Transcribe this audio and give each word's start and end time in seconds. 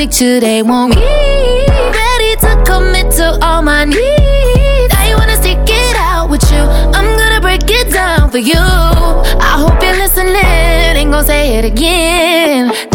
picture 0.00 0.40
they 0.40 0.62
want 0.62 0.96
me. 0.96 1.02
Ready 1.02 2.32
to 2.36 2.62
commit 2.64 3.12
to 3.16 3.38
all 3.42 3.60
my 3.60 3.84
needs. 3.84 4.94
I 4.96 5.14
wanna 5.18 5.36
stick 5.36 5.58
it 5.68 5.94
out 5.94 6.30
with 6.30 6.42
you. 6.50 6.62
I'm 6.96 7.18
gonna 7.18 7.38
break 7.38 7.64
it 7.68 7.92
down 7.92 8.30
for 8.30 8.38
you. 8.38 8.54
I 8.56 9.52
hope 9.62 9.82
you're 9.82 9.98
listening. 10.04 10.96
Ain't 10.96 11.10
gonna 11.10 11.26
say 11.26 11.58
it 11.58 11.66
again. 11.66 12.89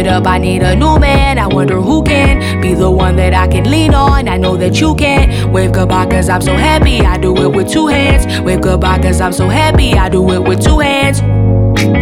Up, 0.00 0.26
I 0.26 0.38
need 0.38 0.62
a 0.62 0.74
new 0.74 0.98
man. 0.98 1.38
I 1.38 1.46
wonder 1.46 1.80
who 1.80 2.02
can 2.02 2.60
be 2.60 2.74
the 2.74 2.90
one 2.90 3.16
that 3.16 3.34
I 3.34 3.46
can 3.46 3.70
lean 3.70 3.94
on. 3.94 4.26
I 4.28 4.36
know 4.38 4.56
that 4.56 4.80
you 4.80 4.94
can. 4.94 5.52
Wave 5.52 5.72
goodbye, 5.72 6.06
cause 6.06 6.28
I'm 6.28 6.40
so 6.40 6.56
happy. 6.56 7.00
I 7.00 7.18
do 7.18 7.36
it 7.36 7.54
with 7.54 7.70
two 7.70 7.88
hands. 7.88 8.40
Wave 8.40 8.62
goodbye, 8.62 9.00
cause 9.00 9.20
I'm 9.20 9.32
so 9.32 9.48
happy. 9.48 9.92
I 9.92 10.08
do 10.08 10.30
it 10.32 10.40
with 10.40 10.62
two 10.64 10.78
hands. 10.78 11.20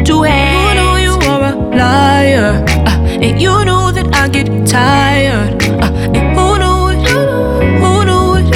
Two 0.06 0.22
hands. 0.22 0.56
Who 0.56 0.74
know 0.80 0.96
you 0.96 1.14
are 1.28 1.42
a 1.52 1.56
liar? 1.76 2.64
Uh, 2.86 3.24
and 3.24 3.40
you 3.40 3.64
know 3.64 3.90
that 3.90 4.14
I 4.14 4.28
get 4.28 4.46
tired. 4.66 5.62
Uh, 5.64 5.90
and 6.14 6.38
who 6.38 6.58
know 6.58 6.88
it? 6.88 7.08
Who 7.82 8.04
know 8.04 8.34
it? 8.36 8.54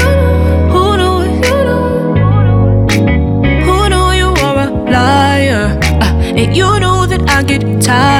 Who 0.74 0.96
know 0.96 1.22
it? 1.22 1.44
Who 3.64 3.88
know 3.88 4.12
you 4.12 4.28
are 4.28 4.58
a 4.58 4.70
liar? 4.90 5.78
Uh, 6.00 6.40
and 6.40 6.56
you 6.56 6.78
know 6.78 7.06
that 7.06 7.28
I 7.28 7.42
get 7.42 7.82
tired. 7.82 8.13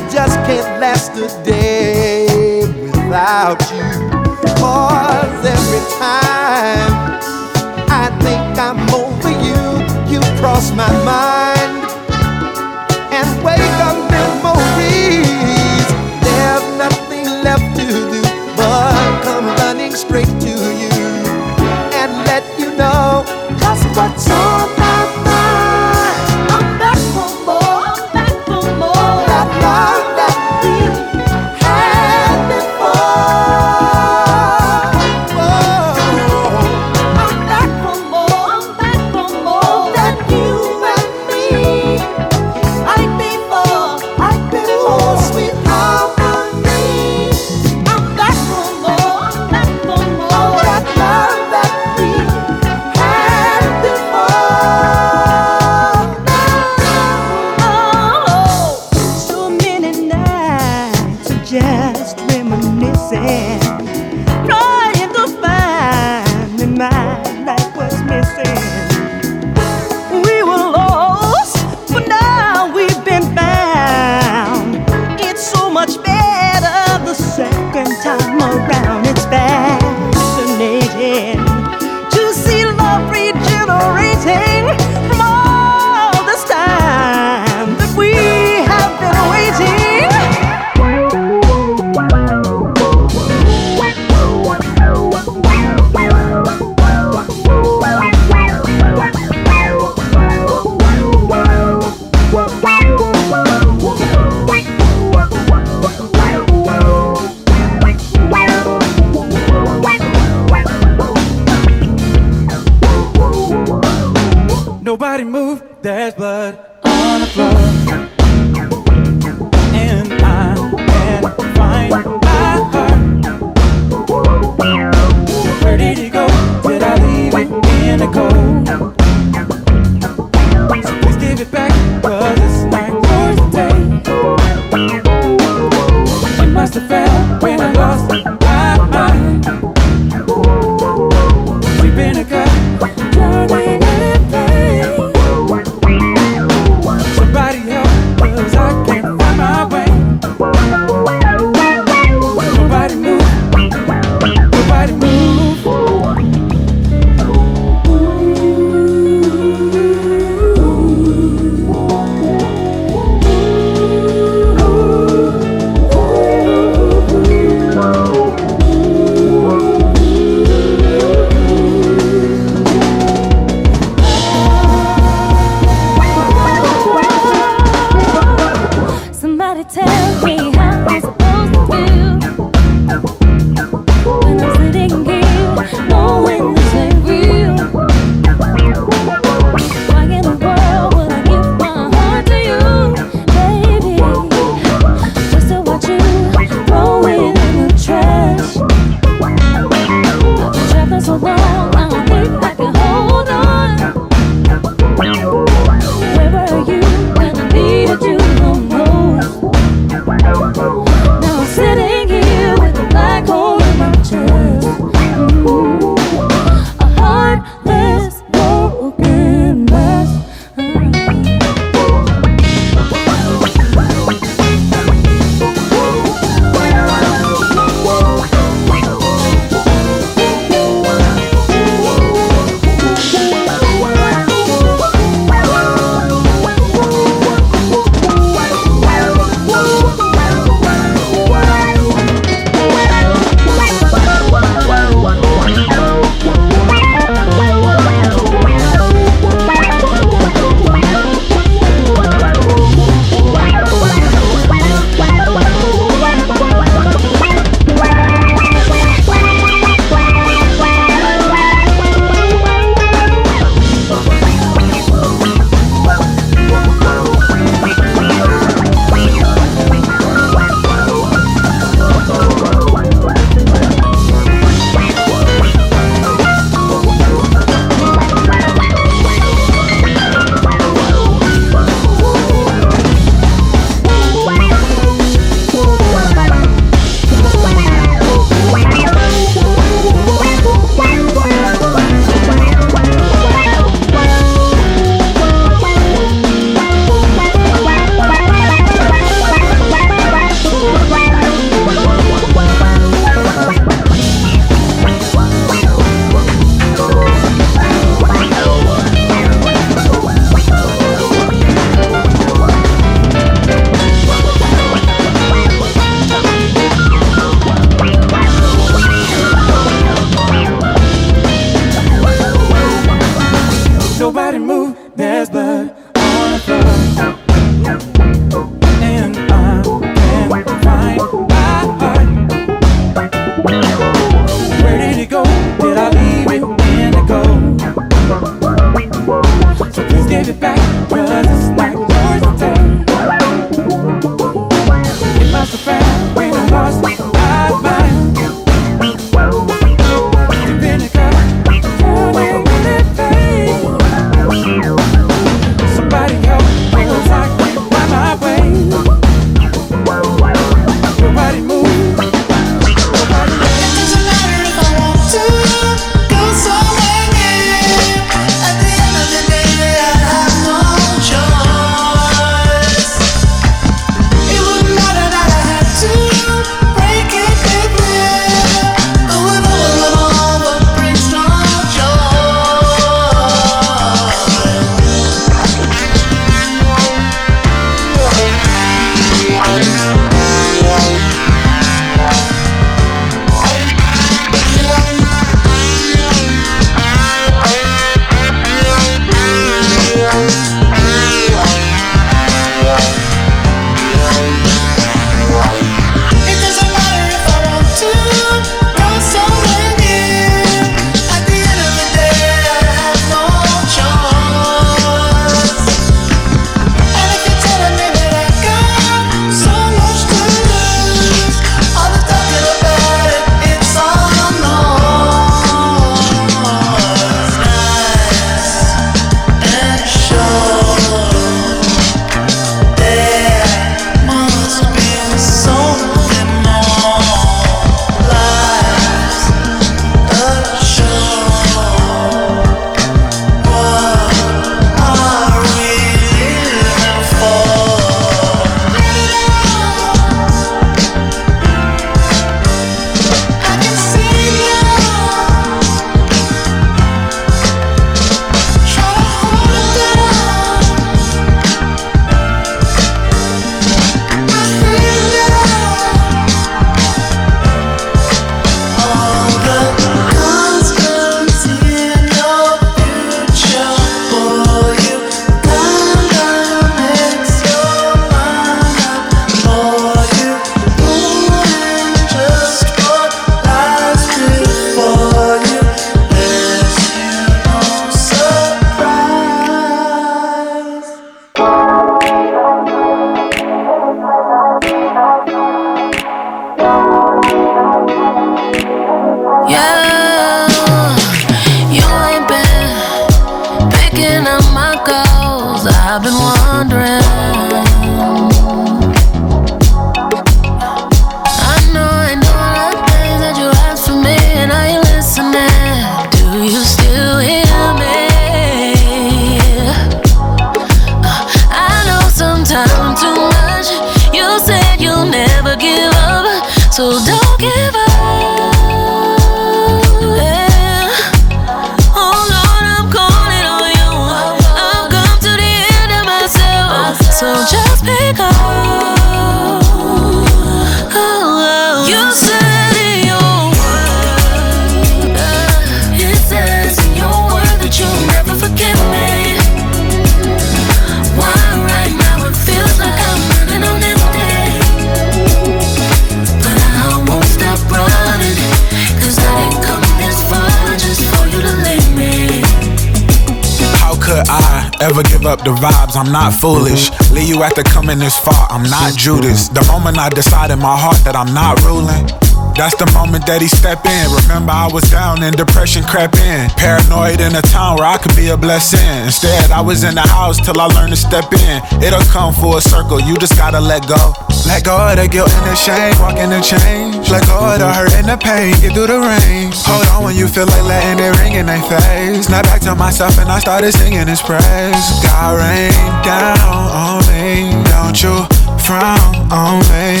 coming 567.88 568.04
this 568.04 568.18
far, 568.18 568.46
I'm 568.50 568.68
not 568.68 568.92
Judas. 568.98 569.48
The 569.48 569.64
moment 569.64 569.96
I 569.96 570.10
decide 570.10 570.50
in 570.50 570.58
my 570.58 570.76
heart 570.76 571.00
that 571.08 571.16
I'm 571.16 571.32
not 571.32 571.56
ruling. 571.64 572.04
That's 572.52 572.76
the 572.76 572.90
moment 572.92 573.24
that 573.30 573.40
he 573.40 573.48
step 573.48 573.80
in. 573.86 574.04
Remember, 574.26 574.52
I 574.52 574.68
was 574.68 574.84
down 574.90 575.22
and 575.22 575.32
depression 575.32 575.86
crept 575.86 576.20
in. 576.20 576.50
Paranoid 576.58 577.22
in 577.22 577.32
a 577.32 577.40
town 577.40 577.78
where 577.78 577.88
I 577.88 577.96
could 577.96 578.12
be 578.12 578.28
a 578.28 578.36
blessing. 578.36 578.82
Instead, 579.08 579.54
I 579.54 579.62
was 579.62 579.88
in 579.88 579.94
the 579.94 580.04
house 580.04 580.36
till 580.36 580.60
I 580.60 580.66
learned 580.66 580.92
to 580.92 581.00
step 581.00 581.32
in. 581.32 581.62
It'll 581.80 582.04
come 582.12 582.34
full 582.34 582.60
circle, 582.60 583.00
you 583.00 583.16
just 583.16 583.38
gotta 583.40 583.62
let 583.62 583.88
go. 583.88 584.12
Let 584.44 584.68
go 584.68 584.76
of 584.76 585.00
the 585.00 585.08
guilt 585.08 585.32
and 585.32 585.46
the 585.48 585.56
shame, 585.56 585.96
walk 586.02 586.20
in 586.20 586.28
the 586.28 586.44
change. 586.44 587.08
Let 587.08 587.24
go 587.24 587.40
of 587.40 587.62
the 587.62 587.70
hurt 587.72 587.94
and 587.96 588.10
the 588.10 588.18
pain, 588.20 588.52
get 588.60 588.76
through 588.76 588.90
the 588.90 589.00
rain. 589.00 589.54
Hold 589.64 589.86
on 589.94 589.98
when 590.04 590.16
you 590.18 590.28
feel 590.28 590.50
like 590.50 590.66
letting 590.68 591.00
it 591.00 591.14
ring 591.24 591.40
in 591.40 591.46
their 591.46 591.62
face. 591.62 592.28
Now 592.28 592.42
back 592.42 592.60
to 592.68 592.74
myself 592.74 593.16
and 593.16 593.30
I 593.30 593.38
started 593.38 593.72
singing 593.72 594.04
his 594.04 594.20
praise. 594.20 594.84
God 595.06 595.40
rained 595.40 596.04
down 596.04 596.68
on 596.74 597.07
don't 597.28 598.02
you 598.02 598.24
frown 598.64 599.30
on 599.30 599.58
me. 599.68 600.00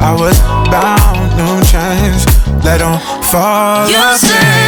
I 0.00 0.14
was 0.18 0.38
bound, 0.70 1.36
no 1.38 1.62
chance. 1.62 2.26
Let 2.62 2.78
them 2.80 3.00
fall. 3.22 3.88
You 3.88 4.18
say. 4.18 4.67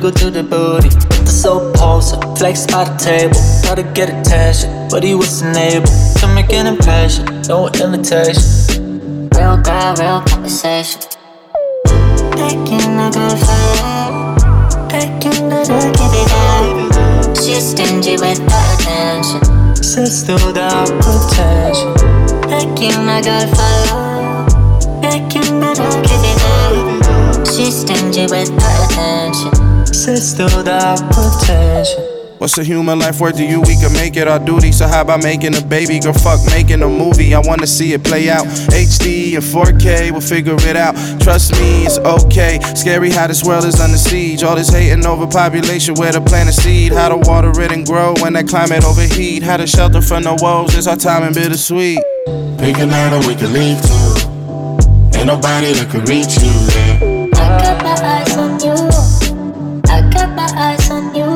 Jiggle 0.00 0.12
to 0.12 0.30
the 0.30 0.42
booty. 0.42 0.88
With 0.88 1.26
the 1.26 1.30
soap 1.30 1.74
pulse, 1.74 2.12
flex 2.38 2.66
by 2.66 2.84
the 2.84 2.96
table. 2.96 3.36
Try 3.62 3.74
to 3.74 3.92
get 3.92 4.08
attention, 4.08 4.88
but 4.90 5.02
he 5.02 5.14
wasn't 5.14 5.56
able 5.56 5.86
to 6.20 6.26
make 6.34 6.52
an 6.52 6.66
impression. 6.66 7.42
No 7.42 7.68
invitation. 7.68 9.28
Real 9.36 9.56
girl, 9.58 9.94
real 10.00 10.20
conversation. 10.22 11.02
Taking 12.40 12.96
a 12.96 13.10
good 13.12 13.38
fire, 13.44 14.36
taking 14.88 15.48
the 15.52 15.60
good, 15.68 16.14
it 16.16 16.32
up. 16.32 17.36
She's 17.36 17.70
stingy 17.70 18.16
with 18.16 18.40
her 18.40 18.64
attention. 18.74 19.76
Says 19.76 20.24
without 20.46 20.88
potential. 21.04 21.92
Taking 22.48 23.08
a 23.08 23.20
good 23.20 23.48
fire, 23.56 24.09
up. 27.70 27.88
Stingy 27.88 28.26
with 28.26 28.50
her 28.50 28.86
attention. 28.86 29.86
Says 29.86 30.36
without 30.38 30.98
potential. 31.10 32.06
What's 32.38 32.56
a 32.56 32.64
human 32.64 32.98
life 32.98 33.20
worth 33.20 33.36
to 33.36 33.44
you? 33.44 33.60
We 33.60 33.76
can 33.76 33.92
make 33.92 34.16
it 34.16 34.26
our 34.26 34.38
duty. 34.38 34.72
So 34.72 34.88
how 34.88 35.02
about 35.02 35.22
making 35.22 35.54
a 35.56 35.60
baby? 35.60 36.00
Girl, 36.00 36.14
fuck 36.14 36.40
making 36.46 36.80
a 36.80 36.88
movie. 36.88 37.34
I 37.34 37.40
wanna 37.40 37.66
see 37.66 37.92
it 37.92 38.02
play 38.02 38.30
out. 38.30 38.46
HD 38.72 39.34
and 39.34 39.44
4K, 39.44 40.10
we'll 40.10 40.22
figure 40.22 40.56
it 40.56 40.74
out. 40.74 40.94
Trust 41.20 41.52
me, 41.60 41.84
it's 41.84 41.98
okay. 41.98 42.58
Scary 42.74 43.10
how 43.10 43.26
this 43.26 43.44
world 43.44 43.66
is 43.66 43.78
under 43.78 43.98
siege. 43.98 44.42
All 44.42 44.56
this 44.56 44.70
hating 44.70 45.04
over 45.04 45.26
population, 45.26 45.94
where 45.96 46.12
to 46.12 46.20
plant 46.20 46.48
a 46.48 46.52
seed. 46.52 46.92
How 46.92 47.10
to 47.10 47.18
water 47.18 47.52
it 47.60 47.72
and 47.72 47.86
grow 47.86 48.14
when 48.20 48.32
that 48.32 48.48
climate 48.48 48.84
overheat. 48.84 49.42
How 49.42 49.58
to 49.58 49.66
shelter 49.66 50.00
from 50.00 50.22
the 50.22 50.34
woes. 50.40 50.74
It's 50.74 50.86
our 50.86 50.96
time 50.96 51.24
and 51.24 51.34
bittersweet. 51.34 51.98
Pick 52.58 52.78
a 52.78 52.86
night 52.86 53.10
that 53.10 53.26
we 53.28 53.34
can 53.34 53.52
leave 53.52 53.82
too. 53.82 55.18
Ain't 55.18 55.26
nobody 55.26 55.74
that 55.74 55.90
can 55.90 56.00
reach 56.06 56.40
you 56.40 56.48
there. 56.72 56.79
I 56.79 56.79
got 57.58 57.82
my 57.82 57.96
eyes 58.14 58.36
on 58.36 58.60
you. 58.60 58.76
I 59.88 60.08
got 60.12 60.30
my 60.36 60.48
eyes 60.56 60.90
on 60.90 61.14
you. 61.14 61.30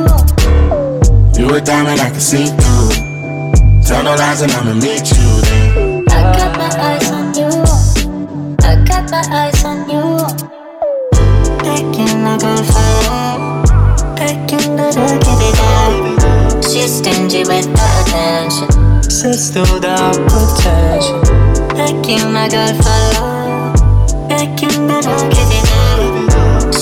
You 1.39 1.55
a 1.55 1.61
diamond 1.61 2.01
I 2.01 2.11
can 2.11 2.21
see 2.21 2.47
through. 2.47 2.91
Tell 3.85 4.03
no 4.03 4.15
lies 4.15 4.43
and 4.43 4.53
I'ma 4.53 4.75
meet 4.75 5.11
you 5.13 5.29
there. 5.47 6.03
I 6.09 6.23
got 6.39 6.57
my 6.57 6.71
eyes 6.89 7.11
on 7.11 7.35
you. 7.35 7.51
I 8.63 8.83
got 8.85 9.11
my 9.11 9.23
eyes 9.31 9.65
on 9.65 9.89
you. 9.91 10.05
Taking 11.65 12.25
a 12.25 12.39
good 12.39 12.65
fire. 12.73 13.65
Taking 14.17 14.77
the 14.77 14.89
good, 14.95 15.21
give 15.27 15.43
it 15.49 15.59
up. 15.75 16.65
She's 16.65 16.99
stingy 16.99 17.43
with 17.45 17.67
her 17.67 18.03
attention. 18.03 19.03
Says 19.03 19.53
without 19.55 20.15
potential. 20.33 21.21
Taking 21.75 22.35
a 22.37 22.49
good 22.49 22.77
fire. 22.85 23.75
Taking 24.29 24.87
the 24.87 25.01
good, 25.05 25.31
give 25.35 25.51
it 25.51 25.59
up. 25.59 25.64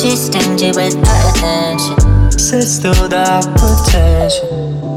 She's 0.03 0.22
stingy 0.24 0.72
with 0.72 0.96
attention. 0.96 2.32
Says 2.32 2.80
without 2.82 3.44
potential. 3.57 4.91